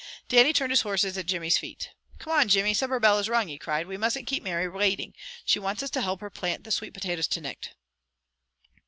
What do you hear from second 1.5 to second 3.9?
feet. "Come on, Jimmy, supper bell has rung," he cried.